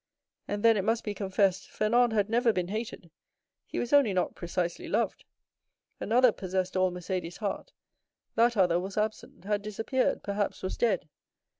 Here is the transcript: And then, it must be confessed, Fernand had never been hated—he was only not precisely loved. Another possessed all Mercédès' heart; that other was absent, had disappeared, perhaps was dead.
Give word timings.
And 0.47 0.63
then, 0.65 0.77
it 0.77 0.81
must 0.83 1.03
be 1.03 1.13
confessed, 1.13 1.69
Fernand 1.69 2.11
had 2.11 2.27
never 2.27 2.51
been 2.51 2.69
hated—he 2.69 3.77
was 3.77 3.93
only 3.93 4.13
not 4.13 4.33
precisely 4.33 4.87
loved. 4.87 5.25
Another 5.99 6.31
possessed 6.31 6.75
all 6.75 6.91
Mercédès' 6.91 7.37
heart; 7.37 7.71
that 8.33 8.57
other 8.57 8.79
was 8.79 8.97
absent, 8.97 9.43
had 9.45 9.61
disappeared, 9.61 10.23
perhaps 10.23 10.63
was 10.63 10.75
dead. 10.75 11.07